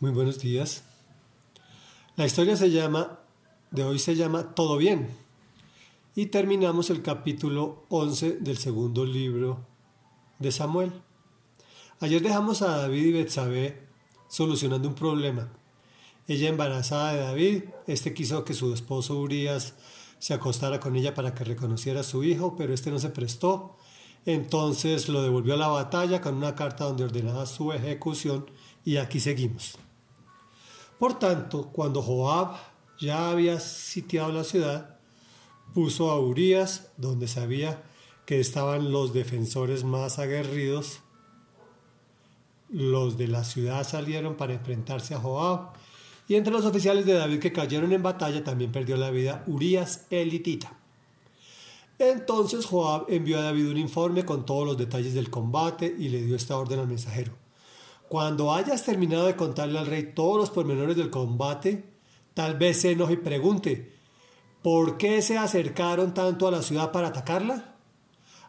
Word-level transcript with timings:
Muy 0.00 0.10
buenos 0.10 0.40
días. 0.40 0.82
La 2.16 2.26
historia 2.26 2.56
se 2.56 2.72
llama, 2.72 3.20
de 3.70 3.84
hoy 3.84 4.00
se 4.00 4.16
llama 4.16 4.52
Todo 4.54 4.76
bien. 4.76 5.08
Y 6.16 6.26
terminamos 6.26 6.90
el 6.90 7.00
capítulo 7.00 7.84
11 7.90 8.38
del 8.40 8.58
segundo 8.58 9.04
libro 9.04 9.64
de 10.40 10.50
Samuel. 10.50 10.92
Ayer 12.00 12.20
dejamos 12.20 12.60
a 12.62 12.76
David 12.76 13.04
y 13.06 13.12
Betsabé 13.12 13.86
solucionando 14.28 14.88
un 14.88 14.96
problema. 14.96 15.48
Ella 16.26 16.48
embarazada 16.48 17.12
de 17.12 17.20
David, 17.20 17.62
este 17.86 18.14
quiso 18.14 18.44
que 18.44 18.54
su 18.54 18.74
esposo 18.74 19.16
Urias 19.20 19.74
se 20.18 20.34
acostara 20.34 20.80
con 20.80 20.96
ella 20.96 21.14
para 21.14 21.36
que 21.36 21.44
reconociera 21.44 22.00
a 22.00 22.04
su 22.04 22.24
hijo, 22.24 22.56
pero 22.56 22.74
este 22.74 22.90
no 22.90 22.98
se 22.98 23.10
prestó. 23.10 23.76
Entonces 24.26 25.08
lo 25.08 25.22
devolvió 25.22 25.54
a 25.54 25.58
la 25.58 25.68
batalla 25.68 26.20
con 26.20 26.34
una 26.34 26.56
carta 26.56 26.84
donde 26.84 27.04
ordenaba 27.04 27.46
su 27.46 27.72
ejecución 27.72 28.46
y 28.84 28.98
aquí 28.98 29.20
seguimos. 29.20 29.78
Por 30.98 31.18
tanto, 31.18 31.70
cuando 31.72 32.02
Joab 32.02 32.56
ya 32.98 33.30
había 33.30 33.60
sitiado 33.60 34.32
la 34.32 34.44
ciudad, 34.44 34.98
puso 35.74 36.10
a 36.10 36.20
Urias 36.20 36.90
donde 36.96 37.28
sabía 37.28 37.82
que 38.26 38.40
estaban 38.40 38.92
los 38.92 39.12
defensores 39.12 39.84
más 39.84 40.18
aguerridos. 40.18 41.00
Los 42.70 43.18
de 43.18 43.28
la 43.28 43.44
ciudad 43.44 43.86
salieron 43.86 44.36
para 44.36 44.54
enfrentarse 44.54 45.14
a 45.14 45.20
Joab, 45.20 45.72
y 46.26 46.36
entre 46.36 46.52
los 46.52 46.64
oficiales 46.64 47.04
de 47.04 47.12
David 47.12 47.38
que 47.38 47.52
cayeron 47.52 47.92
en 47.92 48.02
batalla 48.02 48.42
también 48.42 48.72
perdió 48.72 48.96
la 48.96 49.10
vida 49.10 49.44
Urias 49.46 50.06
elitita. 50.10 50.78
Entonces 51.98 52.64
Joab 52.64 53.06
envió 53.08 53.38
a 53.38 53.42
David 53.42 53.68
un 53.68 53.76
informe 53.76 54.24
con 54.24 54.46
todos 54.46 54.66
los 54.66 54.78
detalles 54.78 55.14
del 55.14 55.30
combate 55.30 55.94
y 55.98 56.08
le 56.08 56.22
dio 56.22 56.34
esta 56.34 56.56
orden 56.56 56.80
al 56.80 56.88
mensajero. 56.88 57.43
Cuando 58.14 58.54
hayas 58.54 58.84
terminado 58.84 59.26
de 59.26 59.34
contarle 59.34 59.76
al 59.76 59.88
rey 59.88 60.12
todos 60.14 60.36
los 60.36 60.50
pormenores 60.50 60.96
del 60.96 61.10
combate, 61.10 61.82
tal 62.32 62.56
vez 62.56 62.80
se 62.80 62.92
enoje 62.92 63.14
y 63.14 63.16
pregunte, 63.16 63.92
¿por 64.62 64.98
qué 64.98 65.20
se 65.20 65.36
acercaron 65.36 66.14
tanto 66.14 66.46
a 66.46 66.52
la 66.52 66.62
ciudad 66.62 66.92
para 66.92 67.08
atacarla? 67.08 67.74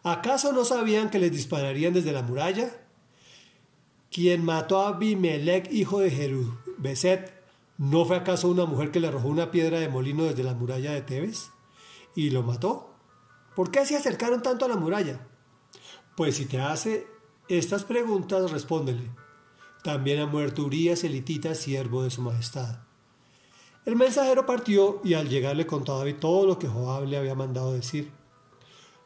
¿Acaso 0.04 0.54
no 0.54 0.66
sabían 0.66 1.10
que 1.10 1.18
les 1.18 1.32
dispararían 1.32 1.96
desde 1.96 2.12
la 2.12 2.22
muralla? 2.22 2.70
Quien 4.12 4.46
mató 4.46 4.82
a 4.82 4.90
Abimelech, 4.90 5.74
hijo 5.74 6.00
de 6.00 6.12
Jerubeset, 6.12 7.34
¿no 7.80 8.06
fue 8.06 8.18
acaso 8.18 8.50
una 8.50 8.66
mujer 8.66 8.92
que 8.92 9.00
le 9.00 9.08
arrojó 9.08 9.30
una 9.30 9.50
piedra 9.50 9.80
de 9.80 9.90
molino 9.90 10.26
desde 10.26 10.44
la 10.44 10.54
muralla 10.54 10.92
de 10.92 11.02
Tebes? 11.02 11.50
¿Y 12.16 12.30
lo 12.30 12.44
mató? 12.44 12.94
¿Por 13.56 13.72
qué 13.72 13.84
se 13.88 13.98
acercaron 13.98 14.44
tanto 14.44 14.66
a 14.66 14.70
la 14.70 14.78
muralla? 14.78 15.28
Pues 16.16 16.36
si 16.36 16.46
te 16.46 16.60
hace 16.62 17.08
estas 17.48 17.84
preguntas, 17.84 18.52
respóndele. 18.52 19.10
También 19.86 20.20
ha 20.20 20.26
muerto 20.26 20.64
Urias 20.64 21.04
elitita, 21.04 21.54
siervo 21.54 22.02
de 22.02 22.10
su 22.10 22.24
majestad. 22.24 22.80
El 23.86 23.96
mensajero 23.96 24.48
partió 24.48 25.00
y 25.04 25.14
al 25.14 25.30
llegar 25.30 25.56
le 25.56 25.68
contó 25.68 25.94
a 25.94 26.00
David 26.00 26.16
todo 26.20 26.48
lo 26.48 26.58
que 26.58 26.68
Joab 26.68 27.06
le 27.06 27.18
había 27.18 27.36
mandado 27.36 27.72
decir. 27.72 28.12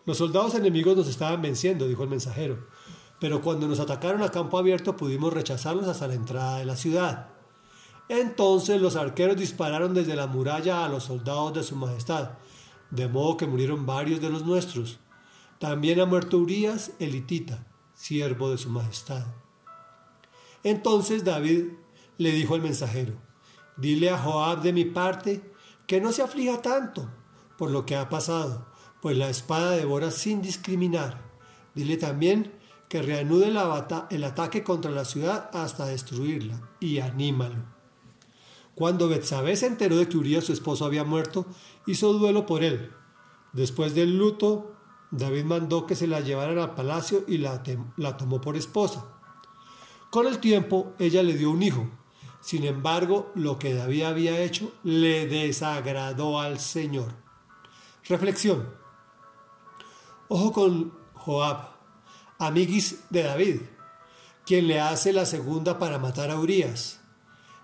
Los 0.05 0.19
soldados 0.19 0.55
enemigos 0.55 0.95
nos 0.95 1.09
estaban 1.09 1.41
venciendo, 1.41 1.85
dijo 1.85 2.03
el 2.03 2.09
mensajero, 2.09 2.65
pero 3.19 3.41
cuando 3.41 3.67
nos 3.67 3.81
atacaron 3.81 4.23
a 4.23 4.31
campo 4.31 4.57
abierto 4.57 4.95
pudimos 4.95 5.33
rechazarlos 5.33 5.85
hasta 5.85 6.07
la 6.07 6.13
entrada 6.13 6.59
de 6.59 6.65
la 6.65 6.77
ciudad. 6.77 7.27
Entonces 8.07 8.79
los 8.79 8.95
arqueros 8.95 9.35
dispararon 9.35 9.93
desde 9.93 10.15
la 10.15 10.27
muralla 10.27 10.85
a 10.85 10.87
los 10.87 11.03
soldados 11.03 11.55
de 11.55 11.63
su 11.63 11.75
majestad, 11.75 12.37
de 12.89 13.09
modo 13.09 13.35
que 13.35 13.47
murieron 13.47 13.85
varios 13.85 14.21
de 14.21 14.29
los 14.29 14.45
nuestros. 14.45 14.97
También 15.59 15.99
ha 15.99 16.05
muerto 16.05 16.37
Urias 16.37 16.93
elitita, 16.99 17.67
siervo 17.93 18.49
de 18.49 18.57
su 18.57 18.69
majestad. 18.69 19.25
Entonces 20.63 21.23
David 21.23 21.65
le 22.17 22.31
dijo 22.31 22.55
al 22.55 22.61
mensajero, 22.61 23.13
dile 23.77 24.09
a 24.09 24.17
Joab 24.17 24.61
de 24.61 24.73
mi 24.73 24.85
parte 24.85 25.41
que 25.87 26.01
no 26.01 26.11
se 26.11 26.21
aflija 26.21 26.61
tanto 26.61 27.09
por 27.57 27.71
lo 27.71 27.85
que 27.85 27.95
ha 27.95 28.09
pasado, 28.09 28.67
pues 29.01 29.17
la 29.17 29.29
espada 29.29 29.71
devora 29.71 30.11
sin 30.11 30.41
discriminar. 30.41 31.21
Dile 31.75 31.97
también 31.97 32.53
que 32.89 33.01
reanude 33.01 33.47
el 33.47 34.23
ataque 34.23 34.63
contra 34.63 34.91
la 34.91 35.05
ciudad 35.05 35.49
hasta 35.53 35.85
destruirla 35.85 36.69
y 36.79 36.99
anímalo. 36.99 37.63
Cuando 38.75 39.09
Betsabé 39.09 39.55
se 39.55 39.67
enteró 39.67 39.97
de 39.97 40.07
que 40.07 40.17
Urias 40.17 40.45
su 40.45 40.53
esposo 40.53 40.85
había 40.85 41.03
muerto, 41.03 41.45
hizo 41.85 42.13
duelo 42.13 42.45
por 42.45 42.63
él. 42.63 42.91
Después 43.53 43.93
del 43.93 44.17
luto, 44.17 44.75
David 45.11 45.43
mandó 45.43 45.85
que 45.85 45.95
se 45.95 46.07
la 46.07 46.21
llevaran 46.21 46.57
al 46.57 46.75
palacio 46.75 47.23
y 47.27 47.39
la 47.39 48.17
tomó 48.17 48.41
por 48.41 48.55
esposa. 48.55 49.18
Con 50.09 50.25
el 50.25 50.39
tiempo 50.39 50.93
ella 50.97 51.21
le 51.21 51.35
dio 51.35 51.51
un 51.51 51.61
hijo. 51.61 51.87
Sin 52.41 52.63
embargo, 52.63 53.31
lo 53.35 53.59
que 53.59 53.75
David 53.75 54.03
había 54.03 54.39
hecho 54.39 54.73
le 54.83 55.27
desagradó 55.27 56.39
al 56.39 56.59
Señor. 56.59 57.13
Reflexión. 58.07 58.73
Ojo 60.27 60.51
con 60.51 60.93
Joab, 61.13 61.75
amiguis 62.39 63.03
de 63.11 63.23
David, 63.23 63.61
quien 64.45 64.67
le 64.67 64.79
hace 64.79 65.13
la 65.13 65.25
segunda 65.25 65.77
para 65.77 65.99
matar 65.99 66.31
a 66.31 66.39
Urias. 66.39 67.01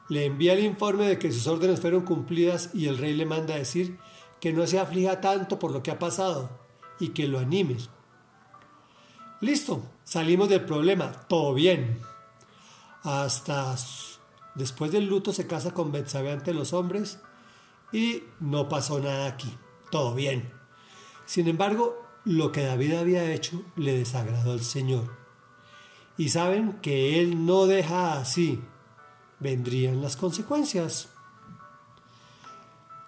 Le 0.07 0.25
envía 0.25 0.53
el 0.53 0.63
informe 0.63 1.07
de 1.07 1.17
que 1.17 1.31
sus 1.31 1.47
órdenes 1.47 1.79
fueron 1.79 2.01
cumplidas 2.01 2.69
y 2.75 2.87
el 2.87 2.99
rey 2.99 3.13
le 3.13 3.25
manda 3.25 3.55
a 3.55 3.59
decir 3.59 3.97
que 4.39 4.53
no 4.53 4.67
se 4.67 4.77
aflija 4.77 5.19
tanto 5.19 5.57
por 5.57 5.71
lo 5.71 5.81
que 5.81 5.89
ha 5.89 5.97
pasado 5.97 6.59
y 6.99 7.09
que 7.09 7.27
lo 7.27 7.39
anime. 7.39 7.77
Listo, 9.41 9.83
salimos 10.03 10.49
del 10.49 10.63
problema, 10.65 11.11
todo 11.27 11.55
bien 11.55 11.99
hasta 13.05 13.75
después 14.55 14.91
del 14.91 15.05
luto 15.05 15.31
se 15.31 15.45
casa 15.45 15.73
con 15.73 15.91
Betsabé 15.91 16.31
ante 16.31 16.53
los 16.53 16.73
hombres 16.73 17.19
y 17.93 18.23
no 18.39 18.67
pasó 18.67 18.99
nada 18.99 19.27
aquí, 19.27 19.55
todo 19.91 20.15
bien. 20.15 20.51
Sin 21.25 21.47
embargo, 21.47 22.03
lo 22.25 22.51
que 22.51 22.63
David 22.65 22.95
había 22.95 23.31
hecho 23.31 23.63
le 23.75 23.97
desagradó 23.97 24.51
al 24.51 24.61
Señor. 24.61 25.15
Y 26.17 26.29
saben 26.29 26.79
que 26.81 27.21
Él 27.21 27.45
no 27.45 27.67
deja 27.67 28.17
así, 28.19 28.61
vendrían 29.39 30.01
las 30.01 30.17
consecuencias. 30.17 31.09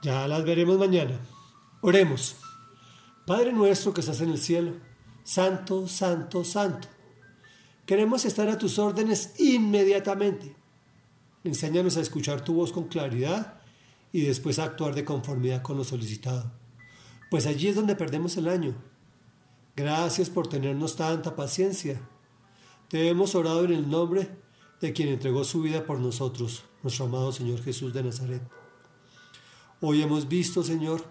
Ya 0.03 0.27
las 0.27 0.43
veremos 0.43 0.77
mañana. 0.77 1.19
Oremos. 1.81 2.37
Padre 3.25 3.51
nuestro 3.51 3.93
que 3.93 4.01
estás 4.01 4.21
en 4.21 4.29
el 4.29 4.37
cielo, 4.37 4.73
santo, 5.23 5.87
santo, 5.87 6.43
santo 6.43 6.87
Queremos 7.87 8.25
estar 8.25 8.49
a 8.49 8.57
tus 8.57 8.79
órdenes 8.79 9.39
inmediatamente. 9.39 10.53
Enséñanos 11.45 11.95
a 11.95 12.01
escuchar 12.01 12.43
tu 12.43 12.53
voz 12.53 12.73
con 12.73 12.89
claridad 12.89 13.61
y 14.11 14.23
después 14.23 14.59
a 14.59 14.65
actuar 14.65 14.93
de 14.93 15.05
conformidad 15.05 15.61
con 15.61 15.77
lo 15.77 15.85
solicitado. 15.85 16.51
Pues 17.31 17.45
allí 17.45 17.69
es 17.69 17.77
donde 17.77 17.95
perdemos 17.95 18.35
el 18.35 18.49
año. 18.49 18.75
Gracias 19.73 20.29
por 20.29 20.47
tenernos 20.47 20.97
tanta 20.97 21.37
paciencia. 21.37 22.01
Te 22.89 23.07
hemos 23.07 23.35
orado 23.35 23.63
en 23.63 23.71
el 23.71 23.89
nombre 23.89 24.37
de 24.81 24.91
quien 24.91 25.07
entregó 25.07 25.45
su 25.45 25.61
vida 25.61 25.85
por 25.85 25.97
nosotros, 26.01 26.65
nuestro 26.83 27.05
amado 27.05 27.31
Señor 27.31 27.63
Jesús 27.63 27.93
de 27.93 28.03
Nazaret. 28.03 28.41
Hoy 29.79 30.01
hemos 30.01 30.27
visto, 30.27 30.61
Señor, 30.61 31.05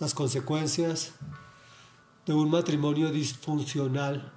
las 0.00 0.12
consecuencias 0.12 1.12
de 2.26 2.34
un 2.34 2.50
matrimonio 2.50 3.12
disfuncional 3.12 4.32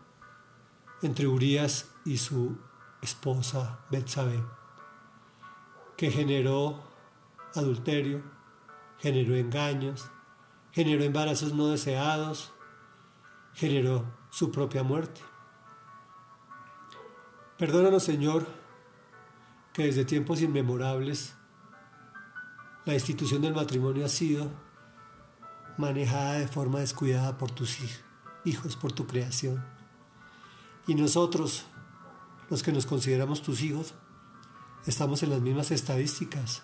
entre 1.01 1.27
Urias 1.27 1.89
y 2.05 2.17
su 2.17 2.57
esposa 3.01 3.79
Betsabé, 3.89 4.43
que 5.97 6.11
generó 6.11 6.83
adulterio, 7.55 8.21
generó 8.97 9.35
engaños, 9.35 10.09
generó 10.71 11.03
embarazos 11.03 11.53
no 11.53 11.67
deseados, 11.67 12.51
generó 13.53 14.05
su 14.29 14.51
propia 14.51 14.83
muerte. 14.83 15.21
Perdónanos, 17.57 18.03
Señor, 18.03 18.45
que 19.73 19.85
desde 19.85 20.05
tiempos 20.05 20.41
inmemorables 20.41 21.35
la 22.85 22.93
institución 22.93 23.41
del 23.41 23.53
matrimonio 23.53 24.05
ha 24.05 24.09
sido 24.09 24.49
manejada 25.77 26.33
de 26.39 26.47
forma 26.47 26.79
descuidada 26.79 27.37
por 27.37 27.51
tus 27.51 27.77
hijos, 28.45 28.75
por 28.75 28.91
tu 28.91 29.07
creación. 29.07 29.78
Y 30.89 30.95
nosotros, 30.95 31.65
los 32.49 32.63
que 32.63 32.71
nos 32.71 32.87
consideramos 32.87 33.43
tus 33.43 33.61
hijos, 33.61 33.93
estamos 34.87 35.21
en 35.21 35.29
las 35.29 35.39
mismas 35.39 35.69
estadísticas 35.69 36.63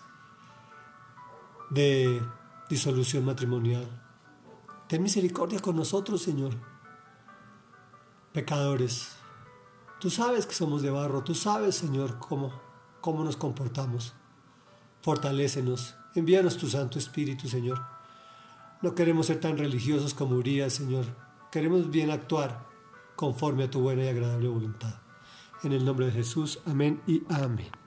de 1.70 2.20
disolución 2.68 3.24
matrimonial. 3.24 3.86
Ten 4.88 5.04
misericordia 5.04 5.60
con 5.60 5.76
nosotros, 5.76 6.22
Señor. 6.22 6.54
Pecadores, 8.32 9.12
tú 10.00 10.10
sabes 10.10 10.44
que 10.44 10.54
somos 10.54 10.82
de 10.82 10.90
barro, 10.90 11.22
tú 11.22 11.36
sabes, 11.36 11.76
Señor, 11.76 12.18
cómo, 12.18 12.52
cómo 13.00 13.22
nos 13.22 13.36
comportamos. 13.36 14.12
Fortalécenos, 15.02 15.94
envíanos 16.16 16.56
tu 16.56 16.66
Santo 16.66 16.98
Espíritu, 16.98 17.46
Señor. 17.46 17.80
No 18.82 18.96
queremos 18.96 19.26
ser 19.26 19.38
tan 19.38 19.56
religiosos 19.56 20.14
como 20.14 20.34
Urias, 20.34 20.72
Señor. 20.72 21.04
Queremos 21.52 21.88
bien 21.92 22.10
actuar 22.10 22.65
conforme 23.16 23.64
a 23.64 23.70
tu 23.70 23.80
buena 23.80 24.04
y 24.04 24.08
agradable 24.08 24.48
voluntad. 24.48 24.94
En 25.62 25.72
el 25.72 25.84
nombre 25.84 26.06
de 26.06 26.12
Jesús, 26.12 26.60
amén 26.66 27.00
y 27.06 27.22
amén. 27.28 27.85